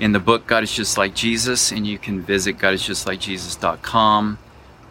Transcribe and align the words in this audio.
in 0.00 0.12
the 0.12 0.18
book 0.18 0.46
God 0.46 0.62
is 0.62 0.72
Just 0.72 0.96
Like 0.96 1.14
Jesus, 1.14 1.70
and 1.70 1.86
you 1.86 1.98
can 1.98 2.22
visit 2.22 2.56
godisjustlikejesus.com 2.56 4.38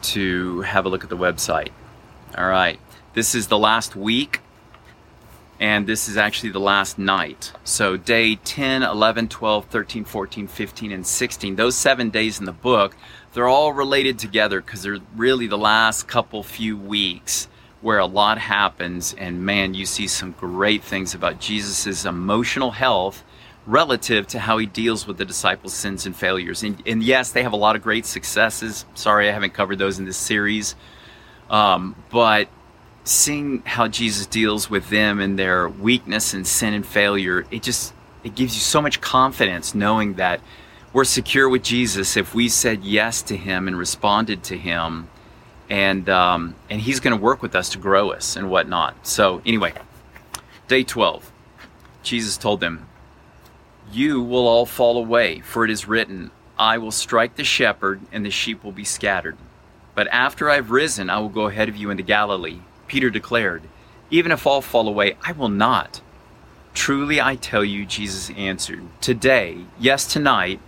to 0.04 0.62
have 0.62 0.86
a 0.86 0.90
look 0.90 1.04
at 1.04 1.10
the 1.10 1.18
website. 1.18 1.70
All 2.38 2.48
right, 2.48 2.80
this 3.16 3.34
is 3.34 3.48
the 3.48 3.58
last 3.58 3.96
week, 3.96 4.42
and 5.60 5.88
this 5.88 6.08
is 6.08 6.16
actually 6.16 6.52
the 6.52 6.60
last 6.60 7.00
night. 7.00 7.52
So, 7.64 7.98
day 7.98 8.36
10, 8.36 8.84
11, 8.84 9.30
12, 9.30 9.66
13, 9.66 10.06
14, 10.06 10.48
15, 10.48 10.92
and 10.92 11.08
16, 11.08 11.56
those 11.56 11.76
seven 11.76 12.12
days 12.12 12.40
in 12.40 12.46
the 12.46 12.52
book, 12.52 12.96
they're 13.34 13.48
all 13.48 13.74
related 13.74 14.20
together 14.20 14.62
because 14.62 14.84
they're 14.84 15.00
really 15.16 15.48
the 15.48 15.58
last 15.58 16.08
couple 16.08 16.44
few 16.44 16.78
weeks 16.78 17.48
where 17.82 17.98
a 17.98 18.06
lot 18.06 18.38
happens, 18.38 19.16
and 19.16 19.44
man, 19.44 19.74
you 19.74 19.88
see 19.88 20.08
some 20.08 20.34
great 20.34 20.84
things 20.84 21.16
about 21.16 21.40
Jesus' 21.40 22.06
emotional 22.06 22.72
health 22.72 23.24
relative 23.66 24.26
to 24.28 24.40
how 24.40 24.58
he 24.58 24.66
deals 24.66 25.06
with 25.06 25.18
the 25.18 25.26
disciples' 25.26 25.74
sins 25.74 26.06
and 26.06 26.16
failures. 26.16 26.64
And, 26.64 26.82
and, 26.86 27.04
yes, 27.04 27.32
they 27.32 27.44
have 27.44 27.54
a 27.54 27.58
lot 27.58 27.76
of 27.76 27.84
great 27.84 28.06
successes. 28.06 28.86
Sorry, 28.96 29.30
I 29.30 29.32
haven't 29.32 29.54
covered 29.54 29.78
those 29.78 30.00
in 30.00 30.06
this 30.06 30.18
series. 30.18 30.76
Um, 31.50 31.96
but 32.10 32.48
seeing 33.04 33.62
how 33.64 33.88
Jesus 33.88 34.26
deals 34.28 34.70
with 34.70 34.90
them 34.90 35.20
and 35.20 35.38
their 35.38 35.68
weakness 35.68 36.34
and 36.34 36.46
sin 36.46 36.74
and 36.74 36.86
failure, 36.86 37.46
it 37.52 37.64
just 37.64 37.94
it 38.24 38.36
gives 38.36 38.54
you 38.56 38.62
so 38.62 38.82
much 38.82 39.02
confidence 39.02 39.74
knowing 39.74 40.16
that 40.16 40.42
we're 40.92 41.06
secure 41.06 41.48
with 41.48 41.64
Jesus 41.64 42.18
if 42.18 42.36
we 42.36 42.50
said 42.50 42.84
yes 42.84 43.22
to 43.24 43.38
Him 43.38 43.68
and 43.68 43.78
responded 43.78 44.44
to 44.46 44.58
Him, 44.58 45.08
and 45.70 46.10
um, 46.10 46.56
and 46.70 46.82
He's 46.82 47.00
going 47.00 47.16
to 47.16 47.22
work 47.22 47.42
with 47.42 47.56
us 47.56 47.70
to 47.70 47.78
grow 47.78 48.12
us 48.12 48.36
and 48.36 48.50
whatnot. 48.50 49.08
So 49.08 49.42
anyway, 49.46 49.74
day 50.68 50.84
twelve, 50.84 51.32
Jesus 52.04 52.38
told 52.38 52.60
them, 52.60 52.88
you 53.92 54.22
will 54.22 54.48
all 54.48 54.66
fall 54.66 54.98
away, 54.98 55.40
for 55.40 55.66
it 55.66 55.72
is 55.72 55.88
written, 55.88 56.32
I 56.58 56.78
will 56.78 56.92
strike 56.92 57.36
the 57.36 57.44
shepherd, 57.44 58.02
and 58.12 58.26
the 58.26 58.32
sheep 58.32 58.64
will 58.64 58.72
be 58.72 58.84
scattered. 58.84 59.38
But 59.96 60.08
after 60.10 60.50
I've 60.50 60.72
risen, 60.72 61.10
I 61.10 61.20
will 61.20 61.30
go 61.30 61.48
ahead 61.48 61.70
of 61.70 61.76
you 61.76 61.90
into 61.90 62.04
Galilee. 62.04 62.60
Peter 62.88 63.10
declared, 63.10 63.64
Even 64.10 64.32
if 64.32 64.46
all 64.46 64.62
fall 64.62 64.88
away, 64.88 65.18
I 65.26 65.32
will 65.32 65.50
not. 65.50 66.02
Truly 66.74 67.20
I 67.20 67.36
tell 67.36 67.64
you, 67.64 67.86
Jesus 67.86 68.30
answered, 68.38 68.84
Today, 69.02 69.66
yes, 69.80 70.06
tonight, 70.06 70.60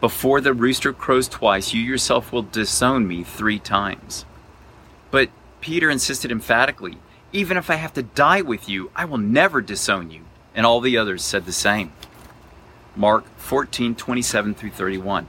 before 0.00 0.40
the 0.40 0.54
rooster 0.54 0.92
crows 0.92 1.28
twice, 1.28 1.74
you 1.74 1.82
yourself 1.82 2.32
will 2.32 2.42
disown 2.42 3.08
me 3.08 3.24
three 3.24 3.58
times. 3.58 4.24
But 5.10 5.30
Peter 5.60 5.90
insisted 5.90 6.30
emphatically, 6.30 6.98
Even 7.32 7.56
if 7.56 7.68
I 7.68 7.74
have 7.74 7.92
to 7.94 8.02
die 8.02 8.42
with 8.42 8.68
you, 8.68 8.90
I 8.94 9.04
will 9.04 9.18
never 9.18 9.60
disown 9.60 10.10
you. 10.10 10.22
And 10.54 10.64
all 10.64 10.80
the 10.80 10.96
others 10.96 11.22
said 11.22 11.46
the 11.46 11.52
same. 11.52 11.92
Mark 12.98 13.24
14, 13.38 13.94
27 13.94 14.54
through 14.54 14.70
31. 14.70 15.28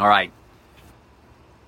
All 0.00 0.08
right. 0.08 0.32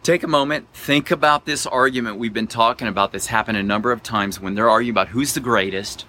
Take 0.02 0.22
a 0.22 0.28
moment, 0.28 0.68
think 0.72 1.10
about 1.10 1.44
this 1.44 1.66
argument 1.66 2.16
we've 2.16 2.32
been 2.32 2.46
talking 2.46 2.88
about 2.88 3.12
that's 3.12 3.26
happened 3.26 3.58
a 3.58 3.62
number 3.62 3.92
of 3.92 4.02
times 4.02 4.40
when 4.40 4.54
they're 4.54 4.70
arguing 4.70 4.94
about 4.94 5.08
who's 5.08 5.34
the 5.34 5.40
greatest, 5.40 6.06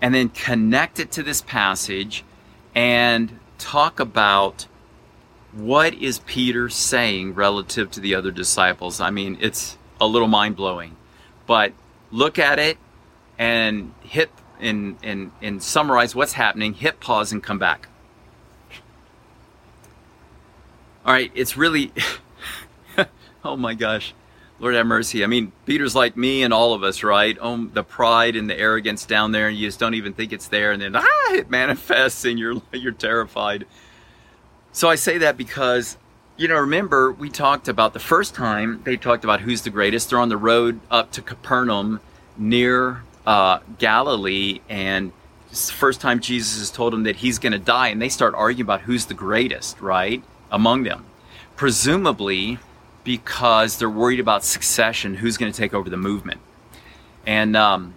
and 0.00 0.14
then 0.14 0.28
connect 0.28 1.00
it 1.00 1.10
to 1.12 1.22
this 1.22 1.42
passage 1.42 2.24
and 2.76 3.40
talk 3.58 3.98
about 3.98 4.68
what 5.50 5.94
is 5.94 6.20
Peter 6.20 6.68
saying 6.68 7.34
relative 7.34 7.90
to 7.90 8.00
the 8.00 8.14
other 8.14 8.30
disciples. 8.30 9.00
I 9.00 9.10
mean, 9.10 9.36
it's 9.40 9.76
a 10.00 10.06
little 10.06 10.28
mind 10.28 10.54
blowing, 10.54 10.94
but 11.46 11.72
look 12.12 12.38
at 12.38 12.60
it 12.60 12.78
and 13.36 13.92
hit 14.02 14.30
and, 14.60 14.96
and, 15.02 15.32
and 15.42 15.60
summarize 15.60 16.14
what's 16.14 16.34
happening, 16.34 16.74
hit 16.74 17.00
pause, 17.00 17.32
and 17.32 17.42
come 17.42 17.58
back. 17.58 17.88
All 21.08 21.14
right, 21.14 21.32
it's 21.34 21.56
really, 21.56 21.90
oh 23.42 23.56
my 23.56 23.72
gosh, 23.72 24.12
Lord 24.60 24.74
have 24.74 24.86
mercy. 24.86 25.24
I 25.24 25.26
mean, 25.26 25.52
Peter's 25.64 25.94
like 25.94 26.18
me 26.18 26.42
and 26.42 26.52
all 26.52 26.74
of 26.74 26.82
us, 26.82 27.02
right? 27.02 27.34
Oh, 27.40 27.64
the 27.64 27.82
pride 27.82 28.36
and 28.36 28.50
the 28.50 28.58
arrogance 28.58 29.06
down 29.06 29.32
there, 29.32 29.48
and 29.48 29.56
you 29.56 29.66
just 29.66 29.80
don't 29.80 29.94
even 29.94 30.12
think 30.12 30.34
it's 30.34 30.48
there, 30.48 30.70
and 30.70 30.82
then 30.82 30.94
ah, 30.94 31.32
it 31.32 31.48
manifests, 31.48 32.26
and 32.26 32.38
you're 32.38 32.60
you're 32.74 32.92
terrified. 32.92 33.64
So 34.72 34.90
I 34.90 34.96
say 34.96 35.16
that 35.16 35.38
because, 35.38 35.96
you 36.36 36.46
know, 36.46 36.58
remember 36.58 37.10
we 37.10 37.30
talked 37.30 37.68
about 37.68 37.94
the 37.94 38.00
first 38.00 38.34
time 38.34 38.82
they 38.84 38.98
talked 38.98 39.24
about 39.24 39.40
who's 39.40 39.62
the 39.62 39.70
greatest. 39.70 40.10
They're 40.10 40.20
on 40.20 40.28
the 40.28 40.36
road 40.36 40.78
up 40.90 41.10
to 41.12 41.22
Capernaum, 41.22 42.00
near 42.36 43.02
uh, 43.26 43.60
Galilee, 43.78 44.60
and 44.68 45.12
it's 45.50 45.68
the 45.68 45.72
first 45.72 46.02
time 46.02 46.20
Jesus 46.20 46.58
has 46.58 46.70
told 46.70 46.92
them 46.92 47.04
that 47.04 47.16
he's 47.16 47.38
going 47.38 47.54
to 47.54 47.58
die, 47.58 47.88
and 47.88 48.02
they 48.02 48.10
start 48.10 48.34
arguing 48.34 48.66
about 48.66 48.82
who's 48.82 49.06
the 49.06 49.14
greatest, 49.14 49.80
right? 49.80 50.22
Among 50.50 50.84
them. 50.84 51.04
Presumably 51.56 52.58
because 53.04 53.78
they're 53.78 53.88
worried 53.88 54.20
about 54.20 54.44
succession, 54.44 55.14
who's 55.14 55.38
going 55.38 55.50
to 55.50 55.56
take 55.56 55.72
over 55.72 55.88
the 55.88 55.96
movement. 55.96 56.40
And, 57.26 57.56
um, 57.56 57.94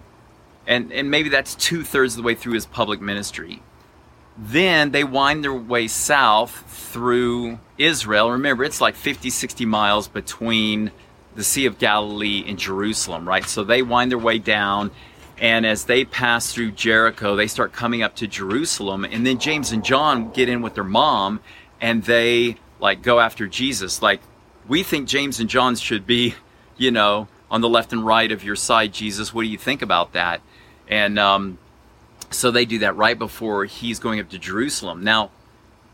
and, 0.66 0.90
and 0.90 1.10
maybe 1.10 1.28
that's 1.28 1.54
two 1.54 1.84
thirds 1.84 2.14
of 2.14 2.22
the 2.22 2.22
way 2.22 2.34
through 2.34 2.54
his 2.54 2.64
public 2.64 3.00
ministry. 3.00 3.62
Then 4.38 4.90
they 4.90 5.04
wind 5.04 5.44
their 5.44 5.52
way 5.52 5.88
south 5.88 6.64
through 6.66 7.58
Israel. 7.76 8.30
Remember, 8.30 8.64
it's 8.64 8.80
like 8.80 8.94
50, 8.94 9.28
60 9.28 9.66
miles 9.66 10.08
between 10.08 10.90
the 11.34 11.44
Sea 11.44 11.66
of 11.66 11.78
Galilee 11.78 12.44
and 12.46 12.58
Jerusalem, 12.58 13.28
right? 13.28 13.44
So 13.44 13.64
they 13.64 13.82
wind 13.82 14.10
their 14.10 14.18
way 14.18 14.38
down, 14.38 14.90
and 15.38 15.66
as 15.66 15.84
they 15.84 16.04
pass 16.04 16.52
through 16.52 16.72
Jericho, 16.72 17.36
they 17.36 17.46
start 17.46 17.72
coming 17.72 18.02
up 18.02 18.16
to 18.16 18.26
Jerusalem. 18.26 19.04
And 19.04 19.26
then 19.26 19.38
James 19.38 19.72
and 19.72 19.84
John 19.84 20.30
get 20.30 20.48
in 20.48 20.62
with 20.62 20.74
their 20.74 20.84
mom, 20.84 21.40
and 21.82 22.04
they 22.04 22.56
like 22.80 23.02
go 23.02 23.20
after 23.20 23.46
Jesus. 23.46 24.00
Like 24.00 24.22
we 24.66 24.82
think 24.82 25.08
James 25.08 25.40
and 25.40 25.50
John 25.50 25.74
should 25.76 26.06
be, 26.06 26.36
you 26.78 26.90
know, 26.90 27.28
on 27.50 27.60
the 27.60 27.68
left 27.68 27.92
and 27.92 28.06
right 28.06 28.32
of 28.32 28.42
your 28.42 28.56
side, 28.56 28.94
Jesus. 28.94 29.34
What 29.34 29.42
do 29.42 29.48
you 29.48 29.58
think 29.58 29.82
about 29.82 30.12
that? 30.12 30.40
And 30.88 31.18
um, 31.18 31.58
so 32.30 32.50
they 32.50 32.64
do 32.64 32.78
that 32.78 32.96
right 32.96 33.18
before 33.18 33.66
he's 33.66 33.98
going 33.98 34.20
up 34.20 34.30
to 34.30 34.38
Jerusalem. 34.38 35.04
Now, 35.04 35.30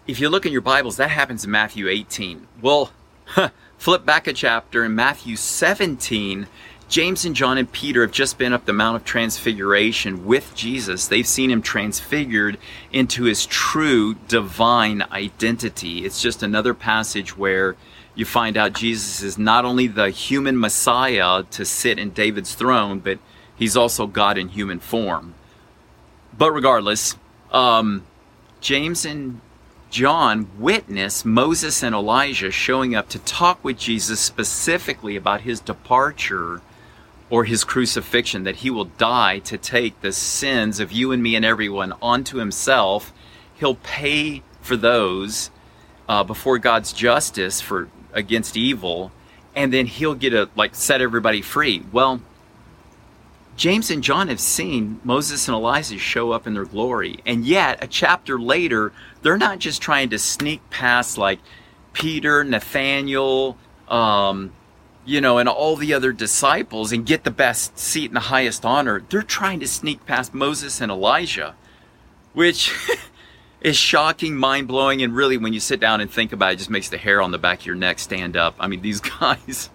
if 0.07 0.21
you 0.21 0.29
look 0.29 0.47
in 0.47 0.53
your 0.53 0.61
Bibles, 0.61 0.99
that 0.99 1.11
happens 1.11 1.45
in 1.45 1.51
Matthew 1.51 1.89
18. 1.89 2.47
Well, 2.63 2.93
flip 3.79 4.05
back 4.05 4.27
a 4.27 4.33
chapter 4.33 4.85
in 4.85 4.95
Matthew 4.95 5.37
17 5.37 6.47
James 6.89 7.27
and 7.27 7.37
John 7.37 7.59
and 7.59 7.71
Peter 7.71 8.01
have 8.01 8.13
just 8.13 8.39
been 8.39 8.55
up 8.55 8.65
the 8.65 8.73
Mount 8.73 8.97
of 8.97 9.05
Transfiguration 9.05 10.25
with 10.25 10.55
Jesus. 10.55 11.07
They've 11.07 11.27
seen 11.27 11.51
him 11.51 11.61
transfigured 11.61 12.57
into 12.91 13.25
his 13.25 13.45
true 13.45 14.15
divine 14.27 15.03
identity. 15.13 16.07
It's 16.07 16.23
just 16.23 16.43
another 16.43 16.73
passage 16.73 17.37
where 17.37 17.77
you 18.15 18.25
find 18.25 18.57
out 18.57 18.73
Jesus 18.73 19.23
is 19.23 19.37
not 19.37 19.67
only 19.67 19.87
the 19.87 20.09
human 20.09 20.59
Messiah 20.59 21.43
to 21.51 21.67
sit 21.67 21.99
in 21.99 22.11
David's 22.11 22.55
throne, 22.55 23.01
but 23.01 23.19
he's 23.55 23.77
also 23.77 24.07
God 24.07 24.39
in 24.39 24.49
human 24.49 24.81
form. 24.81 25.35
But 26.39 26.53
regardless, 26.53 27.17
um, 27.53 28.07
James 28.63 29.05
and 29.05 29.43
John 29.91 30.49
witness 30.59 31.23
Moses 31.23 31.83
and 31.83 31.95
Elijah 31.95 32.51
showing 32.51 32.95
up 32.95 33.11
to 33.11 33.19
talk 33.19 33.63
with 33.63 33.79
Jesus 33.79 34.21
specifically 34.21 35.17
about 35.17 35.43
his 35.43 35.61
departure 35.61 36.63
or 37.31 37.45
his 37.45 37.65
crucifixion, 37.65 38.45
that 38.45 38.57
he 38.57 38.71
will 38.71 38.87
die 38.87 39.39
to 39.41 39.59
take 39.59 40.01
the 40.01 40.13
sins 40.13 40.81
of 40.81 40.93
you 40.93 41.13
and 41.13 41.23
me 41.23 41.37
and 41.37 41.45
everyone 41.45 41.93
onto 42.01 42.39
himself. 42.39 43.13
He'll 43.55 43.77
pay 43.77 44.43
for 44.61 44.77
those 44.77 45.51
uh, 46.09 46.25
before 46.25 46.59
God's 46.59 46.93
justice 46.93 47.61
for 47.61 47.89
against 48.13 48.57
evil, 48.57 49.13
and 49.55 49.73
then 49.73 49.87
he'll 49.87 50.15
get 50.15 50.33
a 50.33 50.49
like 50.57 50.75
set 50.75 51.01
everybody 51.01 51.43
free. 51.43 51.85
Well, 51.93 52.21
James 53.57 53.91
and 53.91 54.03
John 54.03 54.29
have 54.29 54.41
seen 54.41 55.01
Moses 55.05 55.49
and 55.49 55.55
Elijah 55.55 55.99
show 55.99 56.33
up 56.33 56.47
in 56.47 56.55
their 56.55 56.65
glory, 56.65 57.19
and 57.27 57.45
yet 57.45 57.83
a 57.83 57.87
chapter 57.87 58.39
later, 58.41 58.93
they're 59.23 59.37
not 59.37 59.59
just 59.59 59.83
trying 59.83 60.11
to 60.11 60.19
sneak 60.19 60.69
past 60.71 61.19
like 61.19 61.41
Peter, 61.93 62.45
Nathaniel, 62.45 63.59
um, 63.89 64.53
you 65.09 65.23
know, 65.23 65.39
and 65.39 65.49
all 65.49 65.75
the 65.75 65.95
other 65.95 66.13
disciples 66.13 66.93
and 66.93 67.07
get 67.07 67.25
the 67.25 67.31
best 67.31 67.79
seat 67.79 68.11
and 68.11 68.17
the 68.17 68.21
highest 68.21 68.63
honor. 68.67 69.03
They're 69.09 69.23
trying 69.23 69.59
to 69.61 69.67
sneak 69.67 70.05
past 70.05 70.35
Moses 70.35 70.83
and 70.83 70.93
Elijah, 70.93 71.55
which 72.35 72.71
is 73.63 73.75
shocking, 73.75 74.37
mind 74.37 74.69
blowing, 74.69 75.01
and 75.01 75.17
really, 75.17 75.39
when 75.39 75.55
you 75.55 75.61
sit 75.61 75.81
down 75.81 76.03
and 76.03 76.11
think 76.11 76.31
about 76.33 76.51
it, 76.51 76.53
it 76.53 76.59
just 76.59 76.69
makes 76.69 76.91
the 76.91 76.99
hair 76.99 77.23
on 77.23 77.31
the 77.31 77.39
back 77.39 77.61
of 77.61 77.67
your 77.67 77.75
neck 77.75 77.99
stand 77.99 78.37
up. 78.37 78.55
I 78.61 78.67
mean, 78.69 78.83
these 78.83 79.01
guys. 79.21 79.71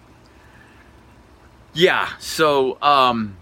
yeah, 1.72 2.10
so 2.20 2.80
um, 2.80 3.36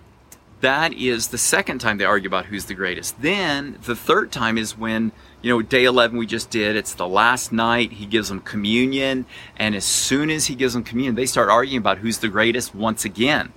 that 0.62 0.94
is 0.94 1.28
the 1.28 1.38
second 1.38 1.80
time 1.80 1.98
they 1.98 2.04
argue 2.04 2.28
about 2.28 2.46
who's 2.46 2.64
the 2.64 2.74
greatest. 2.74 3.20
Then 3.20 3.78
the 3.84 3.94
third 3.94 4.32
time 4.32 4.56
is 4.56 4.78
when 4.78 5.12
you 5.42 5.50
know, 5.50 5.60
day 5.60 5.84
11 5.84 6.16
we 6.16 6.24
just 6.24 6.50
did, 6.50 6.76
it's 6.76 6.94
the 6.94 7.06
last 7.06 7.52
night. 7.52 7.92
He 7.92 8.06
gives 8.06 8.28
them 8.28 8.40
communion. 8.40 9.26
And 9.56 9.74
as 9.74 9.84
soon 9.84 10.30
as 10.30 10.46
he 10.46 10.54
gives 10.54 10.72
them 10.72 10.84
communion, 10.84 11.16
they 11.16 11.26
start 11.26 11.50
arguing 11.50 11.78
about 11.78 11.98
who's 11.98 12.18
the 12.18 12.28
greatest 12.28 12.74
once 12.74 13.04
again. 13.04 13.52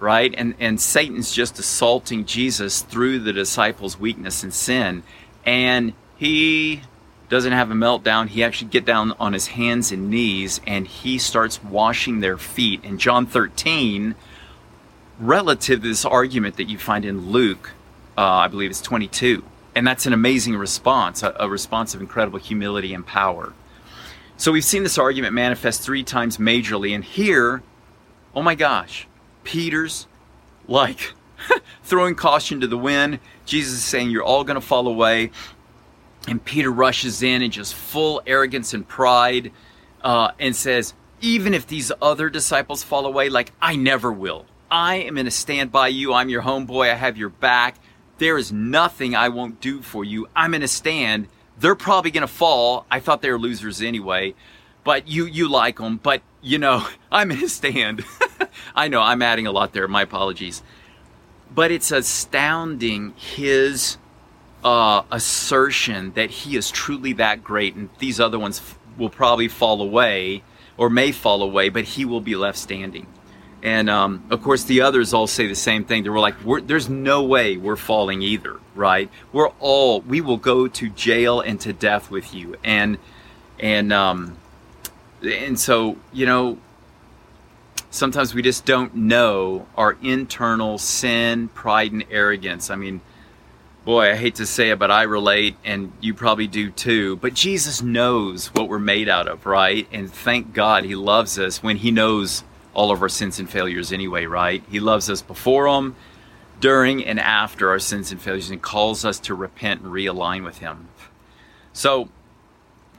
Right? 0.00 0.34
And, 0.36 0.54
and 0.58 0.80
Satan's 0.80 1.32
just 1.32 1.58
assaulting 1.58 2.24
Jesus 2.24 2.80
through 2.80 3.20
the 3.20 3.32
disciples' 3.32 4.00
weakness 4.00 4.42
and 4.42 4.52
sin. 4.52 5.02
And 5.44 5.92
he 6.16 6.82
doesn't 7.28 7.52
have 7.52 7.70
a 7.70 7.74
meltdown. 7.74 8.28
He 8.28 8.42
actually 8.42 8.70
get 8.70 8.86
down 8.86 9.12
on 9.20 9.34
his 9.34 9.48
hands 9.48 9.92
and 9.92 10.08
knees 10.10 10.60
and 10.66 10.86
he 10.86 11.18
starts 11.18 11.62
washing 11.62 12.20
their 12.20 12.38
feet. 12.38 12.82
In 12.82 12.98
John 12.98 13.26
13, 13.26 14.14
relative 15.18 15.82
to 15.82 15.88
this 15.88 16.04
argument 16.04 16.56
that 16.56 16.68
you 16.68 16.78
find 16.78 17.04
in 17.04 17.30
Luke, 17.30 17.72
uh, 18.16 18.22
I 18.22 18.48
believe 18.48 18.70
it's 18.70 18.80
22. 18.80 19.44
And 19.74 19.86
that's 19.86 20.06
an 20.06 20.12
amazing 20.12 20.56
response, 20.56 21.22
a, 21.22 21.34
a 21.38 21.48
response 21.48 21.94
of 21.94 22.00
incredible 22.00 22.38
humility 22.38 22.94
and 22.94 23.06
power. 23.06 23.52
So 24.36 24.52
we've 24.52 24.64
seen 24.64 24.82
this 24.82 24.98
argument 24.98 25.34
manifest 25.34 25.82
three 25.82 26.02
times 26.02 26.38
majorly. 26.38 26.94
And 26.94 27.04
here, 27.04 27.62
oh 28.34 28.42
my 28.42 28.54
gosh, 28.54 29.06
Peter's 29.42 30.06
like 30.66 31.12
throwing 31.82 32.14
caution 32.14 32.60
to 32.60 32.66
the 32.66 32.78
wind. 32.78 33.20
Jesus 33.46 33.74
is 33.74 33.84
saying, 33.84 34.10
You're 34.10 34.24
all 34.24 34.44
going 34.44 34.60
to 34.60 34.66
fall 34.66 34.88
away. 34.88 35.30
And 36.26 36.42
Peter 36.42 36.70
rushes 36.70 37.22
in 37.22 37.42
and 37.42 37.52
just 37.52 37.74
full 37.74 38.22
arrogance 38.26 38.72
and 38.72 38.86
pride 38.86 39.52
uh, 40.02 40.32
and 40.38 40.56
says, 40.56 40.94
Even 41.20 41.54
if 41.54 41.66
these 41.66 41.92
other 42.00 42.28
disciples 42.28 42.82
fall 42.82 43.06
away, 43.06 43.28
like 43.28 43.52
I 43.60 43.76
never 43.76 44.12
will. 44.12 44.46
I 44.70 44.96
am 44.96 45.14
going 45.14 45.26
to 45.26 45.30
stand 45.30 45.70
by 45.70 45.88
you. 45.88 46.12
I'm 46.12 46.28
your 46.28 46.42
homeboy. 46.42 46.90
I 46.90 46.94
have 46.94 47.16
your 47.16 47.28
back. 47.28 47.76
There 48.18 48.38
is 48.38 48.52
nothing 48.52 49.14
I 49.14 49.28
won't 49.28 49.60
do 49.60 49.82
for 49.82 50.04
you. 50.04 50.28
I'm 50.34 50.52
going 50.52 50.60
to 50.60 50.68
stand. 50.68 51.28
They're 51.58 51.74
probably 51.74 52.10
going 52.10 52.26
to 52.26 52.32
fall. 52.32 52.86
I 52.90 53.00
thought 53.00 53.22
they 53.22 53.30
were 53.30 53.38
losers 53.38 53.82
anyway, 53.82 54.34
but 54.82 55.08
you 55.08 55.26
you 55.26 55.48
like 55.48 55.78
them. 55.78 55.98
But 56.02 56.22
you 56.42 56.58
know, 56.58 56.86
I'm 57.12 57.28
going 57.28 57.40
to 57.40 57.48
stand. 57.48 58.04
I 58.74 58.88
know 58.88 59.00
I'm 59.00 59.22
adding 59.22 59.46
a 59.46 59.52
lot 59.52 59.72
there. 59.72 59.88
My 59.88 60.02
apologies. 60.02 60.62
But 61.54 61.70
it's 61.70 61.92
astounding 61.92 63.14
his 63.16 63.96
uh, 64.64 65.02
assertion 65.10 66.12
that 66.14 66.30
he 66.30 66.56
is 66.56 66.70
truly 66.70 67.12
that 67.14 67.44
great, 67.44 67.76
and 67.76 67.90
these 67.98 68.18
other 68.18 68.38
ones 68.38 68.58
f- 68.58 68.78
will 68.98 69.10
probably 69.10 69.46
fall 69.46 69.80
away 69.80 70.42
or 70.76 70.90
may 70.90 71.12
fall 71.12 71.42
away, 71.42 71.68
but 71.68 71.84
he 71.84 72.04
will 72.04 72.20
be 72.20 72.34
left 72.34 72.58
standing. 72.58 73.06
And 73.64 73.88
um, 73.88 74.22
of 74.28 74.42
course, 74.42 74.64
the 74.64 74.82
others 74.82 75.14
all 75.14 75.26
say 75.26 75.46
the 75.46 75.54
same 75.54 75.84
thing. 75.84 76.02
They 76.02 76.10
were 76.10 76.20
like, 76.20 76.44
we're, 76.44 76.60
"There's 76.60 76.90
no 76.90 77.22
way 77.22 77.56
we're 77.56 77.76
falling 77.76 78.20
either, 78.20 78.60
right? 78.74 79.10
We're 79.32 79.48
all 79.58 80.02
we 80.02 80.20
will 80.20 80.36
go 80.36 80.68
to 80.68 80.90
jail 80.90 81.40
and 81.40 81.58
to 81.62 81.72
death 81.72 82.10
with 82.10 82.34
you." 82.34 82.56
And 82.62 82.98
and 83.58 83.90
um, 83.90 84.36
and 85.22 85.58
so 85.58 85.96
you 86.12 86.26
know, 86.26 86.58
sometimes 87.90 88.34
we 88.34 88.42
just 88.42 88.66
don't 88.66 88.94
know 88.94 89.66
our 89.78 89.96
internal 90.02 90.76
sin, 90.76 91.48
pride, 91.48 91.92
and 91.92 92.04
arrogance. 92.10 92.68
I 92.68 92.76
mean, 92.76 93.00
boy, 93.86 94.10
I 94.10 94.16
hate 94.16 94.34
to 94.34 94.46
say 94.46 94.72
it, 94.72 94.78
but 94.78 94.90
I 94.90 95.04
relate, 95.04 95.56
and 95.64 95.90
you 96.02 96.12
probably 96.12 96.48
do 96.48 96.70
too. 96.70 97.16
But 97.16 97.32
Jesus 97.32 97.80
knows 97.80 98.48
what 98.48 98.68
we're 98.68 98.78
made 98.78 99.08
out 99.08 99.26
of, 99.26 99.46
right? 99.46 99.88
And 99.90 100.12
thank 100.12 100.52
God 100.52 100.84
He 100.84 100.94
loves 100.94 101.38
us 101.38 101.62
when 101.62 101.78
He 101.78 101.90
knows 101.90 102.44
all 102.74 102.90
of 102.90 103.00
our 103.00 103.08
sins 103.08 103.38
and 103.38 103.48
failures 103.48 103.92
anyway, 103.92 104.26
right? 104.26 104.62
He 104.70 104.80
loves 104.80 105.08
us 105.08 105.22
before 105.22 105.70
them, 105.70 105.96
during, 106.60 107.04
and 107.04 107.18
after 107.18 107.70
our 107.70 107.78
sins 107.78 108.12
and 108.12 108.20
failures 108.20 108.50
and 108.50 108.60
calls 108.60 109.04
us 109.04 109.18
to 109.20 109.34
repent 109.34 109.82
and 109.82 109.92
realign 109.92 110.44
with 110.44 110.58
Him. 110.58 110.88
So 111.72 112.08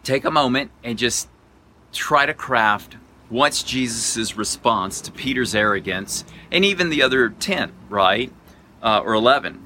take 0.04 0.26
a 0.26 0.32
moment 0.32 0.72
and 0.84 0.98
just 0.98 1.28
try 1.92 2.26
to 2.26 2.34
craft 2.34 2.98
what's 3.30 3.64
Jesus' 3.64 4.38
response 4.38 5.02
to 5.02 5.12
Peter's 5.12 5.56
arrogance 5.56 6.24
and 6.52 6.64
even 6.64 6.90
the 6.90 7.02
other 7.02 7.30
10, 7.30 7.72
right? 7.90 8.32
Uh, 8.82 9.02
or 9.04 9.14
11. 9.14 9.62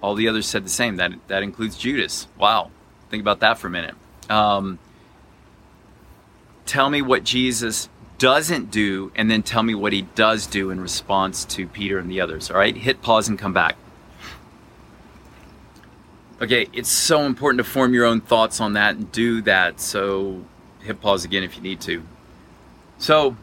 All 0.00 0.14
the 0.14 0.28
others 0.28 0.46
said 0.46 0.64
the 0.64 0.70
same. 0.70 0.96
That, 0.96 1.12
that 1.28 1.42
includes 1.42 1.76
Judas. 1.76 2.26
Wow. 2.38 2.70
Think 3.10 3.20
about 3.20 3.40
that 3.40 3.58
for 3.58 3.68
a 3.68 3.70
minute. 3.70 3.94
Um, 4.30 4.78
tell 6.66 6.88
me 6.88 7.02
what 7.02 7.24
Jesus 7.24 7.88
doesn't 8.24 8.70
do, 8.70 9.12
and 9.14 9.30
then 9.30 9.42
tell 9.42 9.62
me 9.62 9.74
what 9.74 9.92
he 9.92 10.00
does 10.00 10.46
do 10.46 10.70
in 10.70 10.80
response 10.80 11.44
to 11.44 11.66
Peter 11.66 11.98
and 11.98 12.10
the 12.10 12.22
others. 12.22 12.50
All 12.50 12.56
right, 12.56 12.74
hit 12.74 13.02
pause 13.02 13.28
and 13.28 13.38
come 13.38 13.52
back. 13.52 13.76
Okay, 16.40 16.66
it's 16.72 16.88
so 16.88 17.26
important 17.26 17.58
to 17.58 17.64
form 17.64 17.92
your 17.92 18.06
own 18.06 18.22
thoughts 18.22 18.62
on 18.62 18.72
that 18.72 18.96
and 18.96 19.12
do 19.12 19.42
that. 19.42 19.78
So 19.78 20.42
hit 20.80 21.02
pause 21.02 21.26
again 21.26 21.42
if 21.42 21.54
you 21.54 21.62
need 21.62 21.82
to. 21.82 22.02
So 22.96 23.36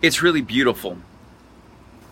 it's 0.00 0.22
really 0.22 0.40
beautiful. 0.40 0.96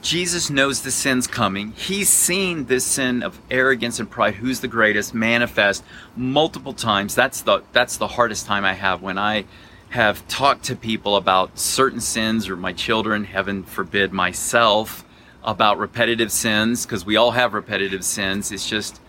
Jesus 0.02 0.50
knows 0.50 0.82
the 0.82 0.90
sin's 0.90 1.26
coming. 1.26 1.73
He's 1.73 2.11
seen 2.11 2.67
this 2.67 2.85
sin 2.85 3.23
of 3.23 3.40
arrogance 3.50 3.99
and 3.99 4.11
pride, 4.11 4.35
who's 4.35 4.61
the 4.61 4.69
greatest, 4.69 5.14
manifest 5.14 5.82
multiple 6.14 6.75
times. 6.75 7.14
That's 7.14 7.40
the 7.40 7.62
that's 7.73 7.96
the 7.96 8.08
hardest 8.08 8.44
time 8.44 8.67
I 8.67 8.75
have 8.75 9.00
when 9.00 9.17
I 9.17 9.46
have 9.93 10.27
talked 10.27 10.65
to 10.65 10.75
people 10.75 11.17
about 11.17 11.59
certain 11.59 12.00
sins 12.00 12.49
or 12.49 12.56
my 12.56 12.73
children, 12.73 13.25
heaven 13.25 13.62
forbid 13.62 14.11
myself, 14.11 15.05
about 15.44 15.79
repetitive 15.79 16.33
sins, 16.33 16.87
because 16.87 17.05
we 17.05 17.17
all 17.17 17.33
have 17.33 17.53
repetitive 17.53 18.03
sins. 18.03 18.50
It's 18.50 18.67
just, 18.67 19.03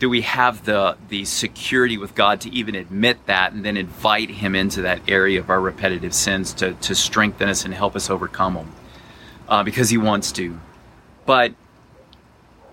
do 0.00 0.10
we 0.10 0.22
have 0.22 0.64
the, 0.64 0.96
the 1.08 1.24
security 1.24 1.96
with 1.96 2.16
God 2.16 2.40
to 2.40 2.50
even 2.50 2.74
admit 2.74 3.24
that 3.26 3.52
and 3.52 3.64
then 3.64 3.76
invite 3.76 4.28
Him 4.28 4.56
into 4.56 4.82
that 4.82 5.02
area 5.06 5.38
of 5.38 5.50
our 5.50 5.60
repetitive 5.60 6.12
sins 6.12 6.52
to, 6.54 6.74
to 6.74 6.96
strengthen 6.96 7.48
us 7.48 7.64
and 7.64 7.72
help 7.72 7.94
us 7.94 8.10
overcome 8.10 8.54
them? 8.54 8.72
Uh, 9.48 9.62
because 9.62 9.90
He 9.90 9.98
wants 9.98 10.32
to. 10.32 10.58
But 11.26 11.54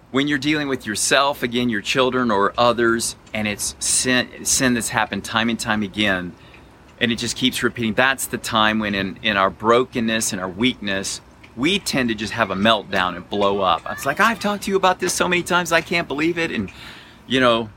when 0.10 0.28
you're 0.28 0.40
dealing 0.40 0.68
with 0.68 0.88
yourself, 0.88 1.44
again, 1.44 1.70
your 1.70 1.82
children 1.82 2.32
or 2.32 2.56
others, 2.58 3.16
and 3.36 3.48
it's 3.48 3.76
sin, 3.78 4.46
sin 4.46 4.74
that's 4.74 4.90
happened 4.90 5.24
time 5.24 5.48
and 5.48 5.60
time 5.60 5.84
again, 5.84 6.34
and 7.02 7.12
it 7.12 7.18
just 7.18 7.36
keeps 7.36 7.64
repeating. 7.64 7.96
That's 7.96 8.28
the 8.28 8.38
time 8.38 8.78
when, 8.78 8.94
in, 8.94 9.18
in 9.24 9.36
our 9.36 9.50
brokenness 9.50 10.32
and 10.32 10.40
our 10.40 10.48
weakness, 10.48 11.20
we 11.58 11.80
tend 11.80 12.10
to 12.10 12.16
just 12.16 12.32
have 12.34 12.52
a 12.52 12.56
meltdown 12.56 13.16
and 13.16 13.28
blow 13.28 13.60
up. 13.60 13.82
It's 13.90 14.06
like, 14.06 14.20
I've 14.20 14.40
talked 14.40 14.64
to 14.64 14.72
you 14.72 14.78
about 14.78 15.00
this 15.00 15.12
so 15.12 15.28
many 15.28 15.42
times, 15.42 15.72
I 15.72 15.82
can't 15.82 16.08
believe 16.08 16.38
it. 16.38 16.52
And, 16.52 16.72
you 17.26 17.40
know, 17.40 17.70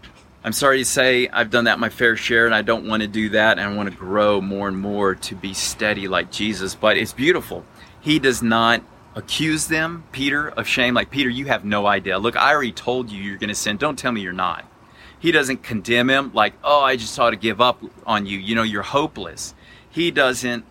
I'm 0.45 0.53
sorry 0.53 0.79
to 0.79 0.85
say 0.85 1.27
I've 1.29 1.49
done 1.49 1.65
that 1.65 1.79
my 1.79 1.89
fair 1.89 2.17
share, 2.17 2.45
and 2.45 2.55
I 2.55 2.61
don't 2.61 2.87
want 2.87 3.01
to 3.01 3.09
do 3.09 3.31
that. 3.31 3.59
And 3.59 3.67
I 3.67 3.75
want 3.75 3.91
to 3.91 3.97
grow 3.97 4.43
more 4.43 4.69
and 4.69 4.79
more 4.79 5.15
to 5.15 5.35
be 5.35 5.55
steady 5.55 6.07
like 6.07 6.31
Jesus. 6.31 6.75
But 6.75 6.99
it's 6.99 7.15
beautiful. 7.15 7.65
He 8.03 8.19
does 8.19 8.43
not 8.43 8.83
accuse 9.15 9.69
them, 9.69 10.05
Peter, 10.13 10.51
of 10.51 10.69
shame. 10.69 10.93
Like, 10.93 11.11
Peter, 11.11 11.31
you 11.31 11.47
have 11.47 11.65
no 11.65 11.87
idea. 11.87 12.19
Look, 12.19 12.37
I 12.37 12.53
already 12.53 12.73
told 12.73 13.11
you 13.11 13.23
you're 13.23 13.39
going 13.39 13.49
to 13.49 13.55
sin. 13.55 13.79
Don't 13.79 13.99
tell 13.99 14.13
me 14.13 14.21
you're 14.21 14.35
not. 14.35 14.67
He 15.25 15.33
doesn't 15.33 15.63
condemn 15.63 16.11
him 16.11 16.33
like, 16.35 16.53
oh, 16.63 16.83
I 16.83 16.97
just 16.97 17.19
ought 17.19 17.31
to 17.31 17.37
give 17.37 17.59
up 17.59 17.83
on 18.07 18.27
you. 18.27 18.39
You 18.39 18.55
know, 18.55 18.63
you're 18.63 18.83
hopeless. 18.83 19.55
He 19.91 20.11
doesn't 20.11 20.67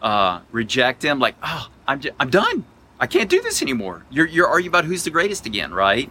uh, 0.00 0.40
reject 0.50 1.04
him 1.04 1.18
like, 1.18 1.34
oh, 1.42 1.68
I'm, 1.86 2.00
I'm 2.18 2.30
done. 2.30 2.64
I 2.98 3.06
can't 3.06 3.28
do 3.28 3.42
this 3.42 3.60
anymore. 3.60 4.06
You're, 4.08 4.24
you're 4.24 4.46
arguing 4.46 4.70
about 4.70 4.86
who's 4.86 5.04
the 5.04 5.10
greatest 5.10 5.44
again, 5.44 5.74
right? 5.74 6.10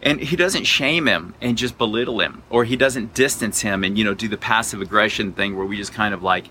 And 0.00 0.20
he 0.20 0.36
doesn't 0.36 0.64
shame 0.64 1.06
him 1.06 1.34
and 1.42 1.58
just 1.58 1.76
belittle 1.76 2.18
him, 2.20 2.42
or 2.48 2.64
he 2.64 2.76
doesn't 2.76 3.12
distance 3.12 3.60
him 3.60 3.84
and, 3.84 3.98
you 3.98 4.04
know, 4.04 4.14
do 4.14 4.26
the 4.26 4.38
passive 4.38 4.80
aggression 4.80 5.34
thing 5.34 5.54
where 5.54 5.66
we 5.66 5.76
just 5.76 5.92
kind 5.92 6.14
of 6.14 6.22
like, 6.22 6.48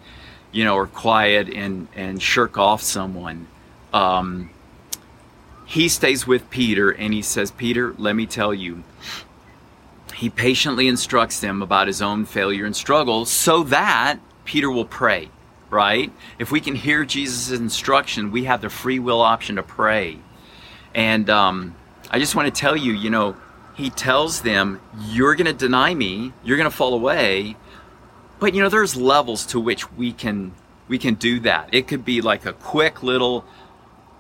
you 0.52 0.64
know, 0.64 0.78
are 0.78 0.86
quiet 0.86 1.50
and, 1.50 1.88
and 1.96 2.22
shirk 2.22 2.60
off 2.60 2.84
someone. 2.84 3.48
Um, 3.94 4.52
he 5.66 5.90
stays 5.90 6.28
with 6.28 6.52
Peter 6.52 6.92
and 6.92 7.16
he 7.16 7.24
says, 7.24 7.50
Peter, 7.50 7.96
let 7.98 8.16
me 8.16 8.28
tell 8.28 8.54
you, 8.54 8.84
he 10.16 10.30
patiently 10.30 10.88
instructs 10.88 11.40
them 11.40 11.62
about 11.62 11.88
his 11.88 12.02
own 12.02 12.26
failure 12.26 12.66
and 12.66 12.76
struggle 12.76 13.26
so 13.26 13.64
that 13.64 14.20
Peter 14.46 14.70
will 14.70 14.86
pray, 14.86 15.30
right? 15.70 16.12
If 16.40 16.52
we 16.52 16.60
can 16.60 16.76
hear 16.76 17.06
Jesus' 17.06 17.52
instruction, 17.52 18.32
we 18.32 18.46
have 18.46 18.62
the 18.62 18.70
free 18.70 19.00
will 19.00 19.22
option 19.22 19.56
to 19.56 19.64
pray. 19.64 20.20
And 20.94 21.30
um, 21.30 21.76
I 22.10 22.20
just 22.20 22.36
want 22.36 22.54
to 22.54 22.60
tell 22.60 22.78
you, 22.78 22.94
you 22.94 23.10
know, 23.10 23.36
he 23.76 23.90
tells 23.90 24.42
them, 24.42 24.80
You're 25.00 25.36
going 25.36 25.48
to 25.48 25.54
deny 25.54 25.94
me, 25.94 26.34
you're 26.44 26.58
going 26.58 26.70
to 26.70 26.76
fall 26.76 26.94
away. 26.94 27.56
But, 28.40 28.54
you 28.54 28.62
know, 28.62 28.70
there's 28.70 28.96
levels 28.96 29.46
to 29.48 29.60
which 29.60 29.92
we 29.94 30.12
can 30.12 30.54
we 30.88 30.98
can 30.98 31.16
do 31.16 31.40
that. 31.42 31.70
It 31.72 31.88
could 31.88 32.04
be 32.04 32.22
like 32.22 32.46
a 32.46 32.54
quick 32.54 33.04
little, 33.04 33.46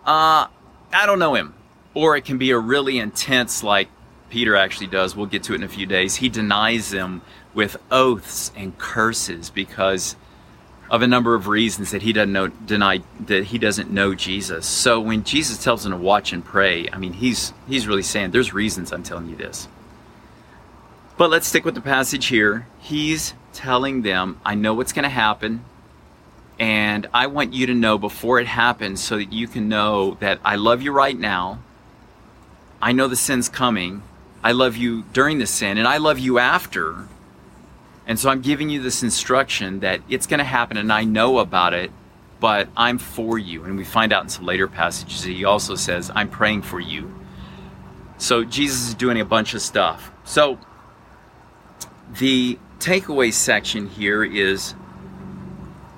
uh, 0.05 0.47
I 0.93 1.05
don't 1.05 1.19
know 1.19 1.35
him. 1.35 1.53
Or 1.93 2.15
it 2.15 2.25
can 2.25 2.37
be 2.37 2.51
a 2.51 2.57
really 2.57 2.97
intense, 2.97 3.63
like, 3.63 3.89
Peter 4.33 4.55
actually 4.55 4.87
does, 4.87 5.15
we'll 5.15 5.27
get 5.27 5.43
to 5.43 5.53
it 5.53 5.57
in 5.57 5.63
a 5.63 5.69
few 5.69 5.85
days, 5.85 6.15
he 6.15 6.27
denies 6.27 6.89
them 6.89 7.21
with 7.53 7.77
oaths 7.91 8.51
and 8.55 8.75
curses 8.79 9.51
because 9.51 10.15
of 10.89 11.03
a 11.03 11.07
number 11.07 11.35
of 11.35 11.47
reasons 11.47 11.91
that 11.91 12.01
he 12.01 12.11
doesn't 12.11 12.33
know 12.33 12.47
deny 12.47 13.03
that 13.27 13.43
he 13.43 13.59
doesn't 13.59 13.91
know 13.91 14.15
Jesus. 14.15 14.65
So 14.65 14.99
when 14.99 15.23
Jesus 15.23 15.63
tells 15.63 15.85
him 15.85 15.91
to 15.91 15.99
watch 15.99 16.33
and 16.33 16.43
pray, 16.43 16.89
I 16.91 16.97
mean 16.97 17.13
he's 17.13 17.53
he's 17.67 17.87
really 17.87 18.01
saying 18.01 18.31
there's 18.31 18.55
reasons 18.55 18.91
I'm 18.91 19.03
telling 19.03 19.29
you 19.29 19.35
this. 19.35 19.67
But 21.15 21.29
let's 21.29 21.45
stick 21.45 21.63
with 21.63 21.75
the 21.75 21.81
passage 21.81 22.25
here. 22.25 22.65
He's 22.79 23.35
telling 23.53 24.01
them, 24.01 24.41
I 24.43 24.55
know 24.55 24.73
what's 24.73 24.93
going 24.93 25.03
to 25.03 25.09
happen. 25.09 25.63
And 26.57 27.05
I 27.13 27.27
want 27.27 27.53
you 27.53 27.67
to 27.67 27.75
know 27.75 27.99
before 27.99 28.39
it 28.39 28.47
happens 28.47 28.99
so 28.99 29.17
that 29.17 29.31
you 29.31 29.47
can 29.47 29.69
know 29.69 30.17
that 30.21 30.39
I 30.43 30.55
love 30.55 30.81
you 30.81 30.91
right 30.91 31.17
now. 31.17 31.59
I 32.81 32.93
know 32.93 33.07
the 33.07 33.15
sin's 33.15 33.47
coming. 33.47 34.01
I 34.43 34.51
love 34.51 34.75
you 34.75 35.03
during 35.13 35.39
the 35.39 35.47
sin, 35.47 35.77
and 35.77 35.87
I 35.87 35.97
love 35.97 36.19
you 36.19 36.37
after. 36.37 37.07
And 38.05 38.19
so 38.19 38.29
I'm 38.29 38.41
giving 38.41 38.69
you 38.69 38.81
this 38.81 39.01
instruction 39.01 39.79
that 39.79 40.01
it's 40.09 40.27
going 40.27 40.39
to 40.39 40.43
happen 40.43 40.75
and 40.77 40.91
I 40.91 41.05
know 41.05 41.39
about 41.39 41.73
it, 41.73 41.91
but 42.39 42.67
I'm 42.75 42.97
for 42.97 43.37
you. 43.37 43.63
And 43.63 43.77
we 43.77 43.85
find 43.85 44.11
out 44.11 44.23
in 44.23 44.29
some 44.29 44.45
later 44.45 44.67
passages 44.67 45.23
that 45.23 45.31
he 45.31 45.45
also 45.45 45.75
says, 45.75 46.11
I'm 46.13 46.29
praying 46.29 46.63
for 46.63 46.79
you. 46.79 47.13
So 48.17 48.43
Jesus 48.43 48.89
is 48.89 48.93
doing 48.93 49.19
a 49.19 49.25
bunch 49.25 49.53
of 49.53 49.61
stuff. 49.61 50.11
So 50.25 50.59
the 52.19 52.59
takeaway 52.79 53.31
section 53.31 53.87
here 53.87 54.23
is 54.23 54.75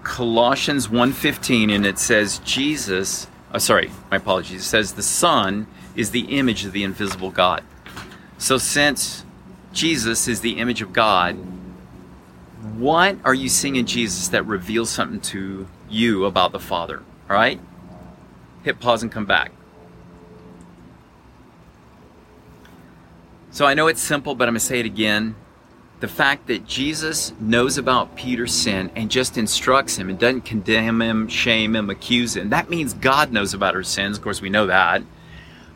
Colossians 0.04 0.88
1:15 0.88 1.74
and 1.74 1.86
it 1.86 1.98
says 1.98 2.40
Jesus, 2.46 3.28
uh, 3.52 3.58
sorry, 3.58 3.90
my 4.12 4.18
apologies. 4.18 4.62
It 4.62 4.66
says 4.66 4.94
the 4.94 5.02
Son 5.02 5.66
is 5.96 6.12
the 6.12 6.38
image 6.38 6.64
of 6.64 6.72
the 6.74 6.84
invisible 6.84 7.32
God. 7.32 7.64
So 8.38 8.58
since 8.58 9.26
Jesus 9.74 10.28
is 10.28 10.42
the 10.42 10.58
image 10.58 10.82
of 10.82 10.94
God, 10.94 11.36
what 12.78 13.18
are 13.24 13.34
you 13.34 13.50
seeing 13.50 13.76
in 13.76 13.86
Jesus 13.86 14.30
that 14.30 14.46
reveals 14.46 14.90
something 14.90 15.22
to 15.22 15.68
you 15.90 16.26
about 16.26 16.52
the 16.52 16.60
Father? 16.60 17.04
All 17.30 17.36
right? 17.36 17.60
Hit 18.64 18.80
pause 18.80 19.04
and 19.04 19.12
come 19.12 19.26
back. 19.26 19.52
So 23.52 23.66
I 23.66 23.74
know 23.74 23.88
it's 23.88 24.02
simple, 24.02 24.36
but 24.36 24.50
I'm 24.50 24.54
going 24.54 24.60
to 24.60 24.66
say 24.66 24.82
it 24.82 24.86
again. 24.86 25.36
The 26.02 26.10
fact 26.10 26.48
that 26.48 26.68
Jesus 26.68 27.32
knows 27.40 27.78
about 27.78 28.18
Peter's 28.18 28.54
sin 28.54 28.92
and 28.96 29.10
just 29.10 29.38
instructs 29.38 29.96
him 29.98 30.10
and 30.10 30.20
doesn't 30.20 30.42
condemn 30.42 31.02
him, 31.02 31.30
shame 31.30 31.74
him, 31.74 31.90
accuse 31.90 32.36
him, 32.36 32.50
that 32.50 32.70
means 32.70 32.94
God 32.94 33.32
knows 33.32 33.54
about 33.54 33.76
our 33.76 33.84
sins. 33.84 34.18
Of 34.18 34.24
course, 34.24 34.42
we 34.42 34.50
know 34.50 34.68
that. 34.68 35.04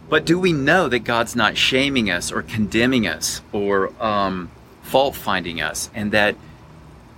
But 0.10 0.26
do 0.26 0.40
we 0.40 0.54
know 0.54 0.90
that 0.90 1.00
God's 1.00 1.36
not 1.36 1.56
shaming 1.56 2.10
us 2.10 2.32
or 2.32 2.42
condemning 2.42 3.08
us 3.08 3.42
or 3.52 3.94
um, 4.04 4.50
fault 4.82 5.16
finding 5.16 5.62
us 5.62 5.90
and 5.94 6.12
that 6.12 6.36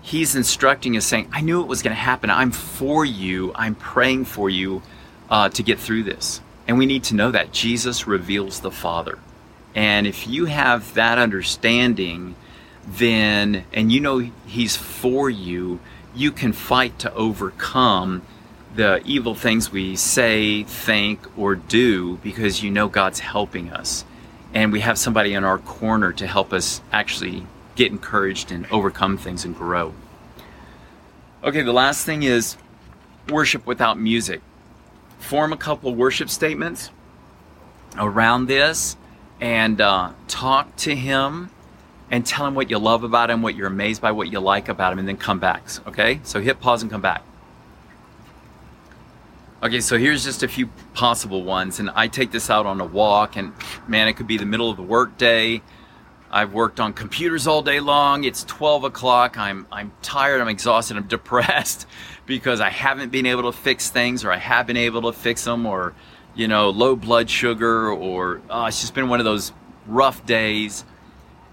He's 0.03 0.36
instructing 0.36 0.98
us, 0.98 1.05
saying, 1.05 1.29
I 1.31 1.41
knew 1.41 1.62
it 1.62 1.67
was 1.67 1.83
going 1.83 1.95
to 1.95 2.01
happen. 2.01 2.29
I'm 2.31 2.51
for 2.51 3.05
you. 3.05 3.51
I'm 3.53 3.75
praying 3.75 4.25
for 4.25 4.50
you 4.50 4.81
uh, 5.29 5.50
to 5.50 5.63
get 5.63 5.79
through 5.79 6.03
this. 6.03 6.41
And 6.67 6.77
we 6.77 6.86
need 6.86 7.03
to 7.05 7.15
know 7.15 7.31
that 7.31 7.51
Jesus 7.51 8.07
reveals 8.07 8.62
the 8.62 8.71
Father. 8.71 9.19
And 9.75 10.07
if 10.07 10.27
you 10.27 10.45
have 10.45 10.95
that 10.95 11.17
understanding, 11.19 12.36
then, 12.86 13.63
and 13.71 13.91
you 13.91 14.00
know 14.00 14.17
He's 14.48 14.75
for 14.75 15.29
you, 15.29 15.79
you 16.15 16.31
can 16.31 16.51
fight 16.51 16.98
to 17.00 17.13
overcome 17.13 18.24
the 18.75 19.01
evil 19.06 19.36
things 19.36 19.72
we 19.72 19.96
say, 19.96 20.63
think, 20.63 21.20
or 21.38 21.56
do 21.56 22.18
because 22.18 22.63
you 22.63 22.72
know 22.72 22.88
God's 22.88 23.20
helping 23.20 23.70
us. 23.72 24.06
And 24.54 24.72
we 24.72 24.82
have 24.82 24.98
somebody 24.98 25.34
in 25.34 25.44
our 25.44 25.58
corner 25.58 26.12
to 26.13 26.28
help 26.28 26.54
us 26.54 26.82
actually 26.92 27.46
get 27.75 27.92
encouraged 27.92 28.51
and 28.51 28.66
overcome 28.72 29.18
things 29.18 29.46
and 29.46 29.56
grow. 29.56 29.94
Okay, 31.44 31.62
the 31.62 31.74
last 31.74 32.06
thing 32.06 32.24
is 32.24 32.58
worship 33.30 33.66
without 33.66 34.00
music. 34.00 34.42
Form 35.20 35.54
a 35.54 35.58
couple 35.58 35.94
worship 35.96 36.30
statements 36.30 36.90
around 37.98 38.48
this 38.48 38.98
and 39.40 39.82
uh, 39.82 40.12
talk 40.28 40.75
to 40.78 40.96
him 40.96 41.50
and 42.10 42.25
tell 42.25 42.46
him 42.46 42.56
what 42.56 42.70
you 42.70 42.78
love 42.78 43.04
about 43.04 43.30
him, 43.30 43.42
what 43.42 43.56
you're 43.56 43.68
amazed 43.68 44.01
by, 44.01 44.12
what 44.12 44.32
you 44.32 44.40
like 44.40 44.70
about 44.70 44.92
him, 44.92 45.00
and 45.00 45.08
then 45.08 45.18
come 45.18 45.40
back. 45.40 45.63
Okay? 45.88 46.20
So 46.24 46.42
hit 46.42 46.60
pause 46.60 46.82
and 46.82 46.92
come 46.92 47.01
back. 47.01 47.24
Okay, 49.63 49.80
so 49.80 49.96
here's 49.96 50.24
just 50.24 50.41
a 50.41 50.48
few 50.48 50.65
possible 50.96 51.44
ones, 51.44 51.80
and 51.80 51.91
I 51.91 52.08
take 52.08 52.32
this 52.32 52.50
out 52.50 52.65
on 52.65 52.82
a 52.82 52.86
walk, 52.86 53.36
and 53.36 53.53
man, 53.88 54.08
it 54.08 54.13
could 54.13 54.25
be 54.25 54.38
the 54.38 54.46
middle 54.46 54.72
of 54.72 54.77
the 54.77 54.82
workday. 54.82 55.62
I've 56.32 56.51
worked 56.51 56.80
on 56.80 56.94
computers 56.94 57.46
all 57.46 57.62
day 57.62 57.80
long. 57.80 58.24
It's 58.24 58.44
12 58.46 58.86
o'clock. 58.86 59.38
I'm 59.38 59.68
I'm 59.72 59.91
tired. 60.01 60.41
I'm 60.41 60.48
exhausted. 60.48 60.98
I'm 60.98 61.08
depressed 61.08 61.86
because 62.25 62.60
I 62.60 62.70
haven't 62.70 63.12
been 63.12 63.27
able 63.27 63.44
to 63.44 63.51
fix 63.51 63.91
things, 63.91 64.25
or 64.25 64.32
I 64.32 64.38
have 64.38 64.65
been 64.65 64.77
able 64.77 65.03
to 65.03 65.13
fix 65.13 65.44
them, 65.44 65.68
or 65.68 65.94
you 66.34 66.48
know, 66.48 66.72
low 66.72 66.96
blood 66.96 67.30
sugar, 67.30 67.91
or 67.91 68.41
oh, 68.50 68.65
it's 68.65 68.82
just 68.82 68.96
been 68.96 69.10
one 69.10 69.20
of 69.20 69.25
those 69.25 69.53
rough 69.86 70.25
days, 70.25 70.86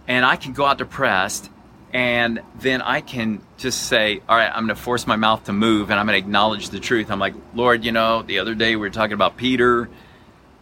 and 0.07 0.25
I 0.25 0.37
can 0.37 0.55
go 0.55 0.65
out 0.65 0.79
depressed 0.79 1.50
and 1.92 2.40
then 2.61 2.83
I 2.83 3.00
can 3.00 3.40
just 3.57 3.85
say, 3.85 4.21
all 4.28 4.37
right, 4.37 4.49
I'm 4.49 4.66
going 4.66 4.76
to 4.76 4.83
force 4.83 5.07
my 5.07 5.16
mouth 5.16 5.45
to 5.45 5.52
move 5.52 5.90
and 5.90 5.99
I'm 5.99 6.07
going 6.07 6.21
to 6.21 6.26
acknowledge 6.26 6.68
the 6.68 6.80
truth. 6.80 7.11
I'm 7.11 7.18
like, 7.18 7.35
Lord, 7.54 7.85
you 7.85 7.92
know, 7.92 8.23
the 8.23 8.40
other 8.40 8.54
day 8.54 8.76
we 8.76 8.80
were 8.80 8.90
talking 8.90 9.14
about 9.14 9.37
Peter. 9.37 9.88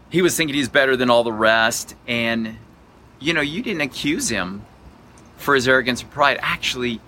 He 0.09 0.23
was 0.23 0.37
thinking 0.37 0.54
he's 0.54 0.68
better 0.68 0.97
than 0.97 1.11
all 1.11 1.25
the 1.25 1.33
rest. 1.33 1.97
And, 2.06 2.56
you 3.18 3.33
know, 3.33 3.40
you 3.40 3.62
didn't 3.62 3.80
accuse 3.80 4.28
him 4.28 4.64
for 5.37 5.56
his 5.56 5.66
arrogance 5.66 6.02
and 6.02 6.11
pride. 6.11 6.38
Actually, 6.40 7.00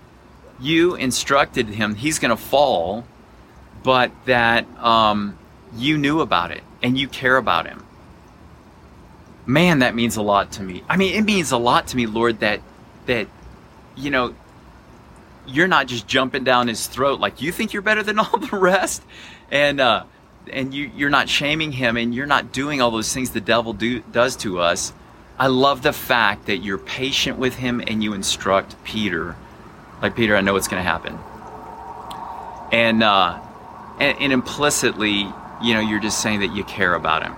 you 0.61 0.97
instructed 0.97 1.69
him 1.69 1.95
he's 1.95 2.19
going 2.19 2.31
to 2.31 2.37
fall, 2.37 3.05
but 3.85 4.11
that 4.25 4.67
um, 4.83 5.39
you 5.77 5.97
knew 5.97 6.21
about 6.21 6.51
it 6.51 6.63
and 6.83 6.99
you 6.99 7.07
care 7.07 7.37
about 7.37 7.67
him. 7.67 7.85
Man, 9.47 9.79
that 9.79 9.95
means 9.95 10.17
a 10.17 10.23
lot 10.23 10.53
to 10.53 10.63
me. 10.63 10.83
I 10.89 10.97
mean, 10.97 11.15
it 11.15 11.23
means 11.23 11.53
a 11.53 11.57
lot 11.57 11.87
to 11.89 11.97
me, 11.97 12.07
Lord, 12.07 12.41
that 12.41 12.61
that 13.07 13.29
you 13.99 14.11
know, 14.11 14.35
you're 15.47 15.69
not 15.69 15.87
just 15.87 16.07
jumping 16.07 16.45
down 16.45 16.69
his 16.69 16.87
throat 16.87 17.21
like 17.21 17.41
you 17.41 17.51
think 17.53 17.73
you're 17.73 17.83
better 17.83 18.03
than 18.03 18.19
all 18.19 18.39
the 18.51 18.57
rest, 18.57 19.03
and 19.51 19.81
uh, 19.81 20.05
and 20.51 20.73
you 20.73 20.91
you're 20.97 21.11
not 21.11 21.29
shaming 21.29 21.73
him, 21.73 21.97
and 21.97 22.15
you're 22.15 22.27
not 22.27 22.53
doing 22.53 22.81
all 22.81 22.91
those 22.91 23.13
things 23.13 23.31
the 23.31 23.41
devil 23.41 23.73
do 23.73 24.01
does 24.01 24.37
to 24.37 24.61
us. 24.61 24.93
I 25.39 25.47
love 25.47 25.83
the 25.83 25.93
fact 25.93 26.47
that 26.47 26.59
you're 26.59 26.79
patient 26.79 27.39
with 27.39 27.55
him 27.55 27.81
and 27.87 28.03
you 28.03 28.13
instruct 28.13 28.83
Peter, 28.83 29.37
like 30.03 30.17
Peter, 30.17 30.35
I 30.35 30.41
know 30.41 30.53
what's 30.53 30.67
going 30.67 30.83
to 30.83 30.89
happen, 30.89 31.17
and, 32.73 33.03
uh, 33.03 33.39
and 34.01 34.19
and 34.19 34.33
implicitly, 34.33 35.33
you 35.63 35.75
know, 35.75 35.81
you're 35.81 36.01
just 36.01 36.21
saying 36.21 36.41
that 36.41 36.55
you 36.55 36.65
care 36.65 36.95
about 36.95 37.23
him, 37.23 37.35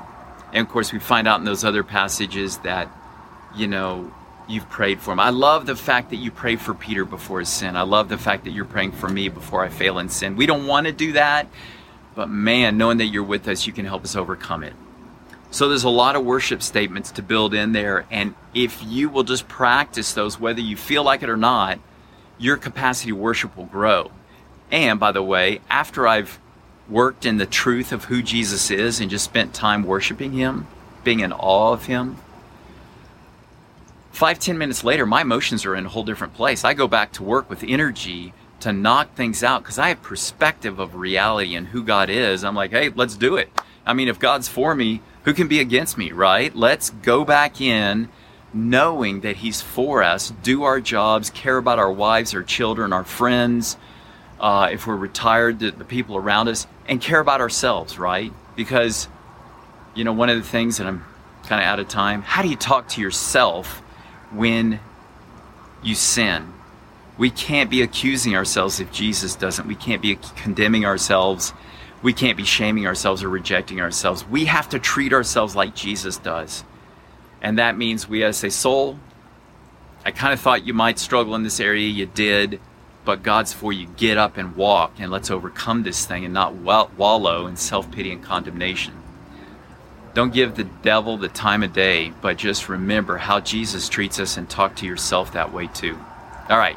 and 0.53 0.67
of 0.67 0.73
course 0.73 0.93
we 0.93 0.99
find 0.99 1.29
out 1.29 1.41
in 1.41 1.45
those 1.45 1.63
other 1.63 1.85
passages 1.85 2.59
that, 2.59 2.89
you 3.55 3.67
know, 3.67 4.11
you've 4.51 4.69
prayed 4.69 5.01
for 5.01 5.13
him. 5.13 5.21
I 5.21 5.31
love 5.31 5.67
the 5.67 5.77
fact 5.77 6.11
that 6.11 6.17
you 6.17 6.31
pray 6.31 6.57
for 6.57 6.75
Peter 6.75 7.05
before 7.05 7.41
his 7.41 7.49
sin. 7.49 7.77
I 7.77 7.83
love 7.83 8.09
the 8.09 8.19
fact 8.19 8.45
that 8.45 8.51
you're 8.51 8.65
praying 8.65 8.93
for 8.93 9.09
me 9.09 9.29
before 9.29 9.65
I 9.65 9.69
fail 9.69 9.99
in 9.99 10.09
sin. 10.09 10.37
We 10.37 10.47
don't 10.47 10.67
want 10.67 10.87
to 10.87 10.93
do 10.93 11.13
that, 11.13 11.49
but 12.15 12.29
man, 12.29 12.77
knowing 12.77 12.99
that 12.99 13.07
you're 13.07 13.23
with 13.23 13.49
us, 13.49 13.67
you 13.67 13.73
can 13.73 13.87
help 13.87 14.05
us 14.05 14.17
overcome 14.17 14.63
it. 14.63 14.75
So 15.51 15.69
there's 15.69 15.85
a 15.85 15.91
lot 15.91 16.15
of 16.15 16.25
worship 16.25 16.63
statements 16.63 17.11
to 17.13 17.23
build 17.23 17.55
in 17.55 17.73
there, 17.73 18.07
and 18.11 18.35
if 18.55 18.83
you 18.85 19.09
will 19.09 19.25
just 19.25 19.49
practice 19.49 20.13
those, 20.13 20.39
whether 20.39 20.61
you 20.61 20.77
feel 20.77 21.03
like 21.03 21.23
it 21.23 21.29
or 21.29 21.37
not, 21.37 21.81
your 22.39 22.57
capacity 22.57 23.11
to 23.11 23.17
worship 23.17 23.57
will 23.57 23.67
grow. 23.67 24.11
And 24.71 25.01
by 25.01 25.11
the 25.13 25.23
way, 25.23 25.61
after 25.69 26.07
I've 26.07 26.39
worked 26.89 27.27
in 27.27 27.39
the 27.39 27.47
truth 27.47 27.93
of 27.93 28.05
who 28.05 28.23
Jesus 28.23 28.71
is 28.71 29.01
and 29.01 29.11
just 29.11 29.25
spent 29.25 29.53
time 29.53 29.83
worshiping 29.83 30.33
him, 30.33 30.67
being 31.03 31.21
in 31.21 31.33
awe 31.33 31.73
of 31.73 31.87
him, 31.87 32.17
five, 34.11 34.39
ten 34.39 34.59
minutes 34.59 34.85
later, 34.85 35.07
my 35.07 35.23
emotions 35.23 35.65
are 35.65 35.75
in 35.75 35.87
a 35.87 35.89
whole 35.89 36.05
different 36.05 36.35
place. 36.35 36.65
I 36.65 36.75
go 36.75 36.89
back 36.89 37.13
to 37.13 37.23
work 37.23 37.49
with 37.49 37.65
energy 37.67 38.33
to 38.61 38.73
knock 38.73 39.15
things 39.15 39.43
out 39.43 39.63
because 39.63 39.79
I 39.79 39.89
have 39.89 40.03
perspective 40.03 40.79
of 40.79 40.95
reality 40.95 41.55
and 41.55 41.69
who 41.69 41.83
God 41.83 42.11
is. 42.11 42.45
I'm 42.45 42.55
like, 42.55 42.71
hey, 42.71 42.91
let's 42.91 43.17
do 43.17 43.37
it. 43.37 43.51
I 43.87 43.95
mean, 43.95 44.09
if 44.09 44.19
God's 44.19 44.49
for 44.49 44.75
me, 44.75 45.01
who 45.25 45.33
can 45.33 45.49
be 45.49 45.61
against 45.61 45.97
me, 45.97 46.13
right? 46.13 46.55
Let's 46.55 46.91
go 46.91 47.25
back 47.25 47.61
in 47.61 48.09
knowing 48.53 49.21
that 49.21 49.37
He's 49.37 49.61
for 49.61 50.03
us, 50.03 50.33
do 50.43 50.65
our 50.65 50.81
jobs, 50.81 51.31
care 51.31 51.57
about 51.57 51.79
our 51.79 51.91
wives, 51.91 52.35
our 52.35 52.43
children, 52.43 52.93
our 52.93 53.05
friends, 53.05 53.77
uh, 54.39 54.71
if 54.73 54.87
we're 54.87 54.97
retired, 54.97 55.59
the, 55.59 55.71
the 55.71 55.85
people 55.85 56.17
around 56.17 56.49
us, 56.49 56.67
and 56.89 57.01
care 57.01 57.21
about 57.21 57.41
ourselves, 57.41 57.99
right? 57.99 58.33
Because, 58.57 59.09
you 59.95 60.05
know, 60.05 60.13
one 60.13 60.31
of 60.31 60.37
the 60.37 60.49
things, 60.49 60.81
and 60.81 60.89
I'm 60.89 61.05
kind 61.45 61.63
of 61.63 61.67
out 61.67 61.79
of 61.79 61.89
time, 61.89 62.23
how 62.23 62.43
do 62.43 62.49
you 62.49 62.57
talk 62.57 62.89
to 62.89 63.01
yourself 63.01 63.83
when 64.33 64.81
you 65.83 65.95
sin. 65.95 66.53
We 67.19 67.31
can't 67.31 67.71
be 67.71 67.83
accusing 67.83 68.35
ourselves 68.35 68.81
if 68.81 68.91
Jesus 68.93 69.35
doesn't. 69.35 69.69
We 69.69 69.75
can't 69.75 70.01
be 70.01 70.19
condemning 70.37 70.87
ourselves. 70.87 71.53
We 72.03 72.13
can't 72.13 72.37
be 72.37 72.45
shaming 72.45 72.87
ourselves 72.87 73.23
or 73.23 73.29
rejecting 73.29 73.81
ourselves. 73.81 74.27
We 74.27 74.47
have 74.47 74.69
to 74.71 74.79
treat 74.79 75.13
ourselves 75.13 75.55
like 75.55 75.75
Jesus 75.75 76.17
does. 76.17 76.65
And 77.43 77.59
that 77.59 77.77
means 77.77 78.09
we 78.09 78.21
to 78.21 78.33
say, 78.33 78.49
Soul, 78.49 78.99
I 80.05 80.11
kind 80.13 80.33
of 80.33 80.41
thought 80.41 80.67
you 80.67 80.73
might 80.73 80.99
struggle 80.99 81.35
in 81.35 81.43
this 81.43 81.61
area. 81.61 81.89
You 81.89 82.07
did. 82.07 82.61
But 83.05 83.23
God's 83.23 83.53
for 83.53 83.73
you. 83.73 83.87
Get 83.97 84.19
up 84.19 84.37
and 84.37 84.55
walk, 84.57 84.93
and 84.99 85.11
let's 85.11 85.31
overcome 85.31 85.83
this 85.83 86.05
thing 86.05 86.25
and 86.25 86.35
not 86.35 86.55
wallow 86.55 87.47
in 87.47 87.57
self 87.57 87.91
pity 87.91 88.13
and 88.13 88.23
condemnation. 88.23 89.00
Don't 90.13 90.33
give 90.33 90.57
the 90.57 90.65
devil 90.65 91.17
the 91.17 91.29
time 91.29 91.63
of 91.63 91.73
day, 91.73 92.13
but 92.21 92.37
just 92.37 92.69
remember 92.69 93.17
how 93.17 93.39
Jesus 93.41 93.89
treats 93.89 94.19
us 94.19 94.37
and 94.37 94.49
talk 94.51 94.75
to 94.77 94.87
yourself 94.87 95.33
that 95.33 95.53
way 95.53 95.69
too. 95.69 95.99
All 96.49 96.59
right. 96.59 96.77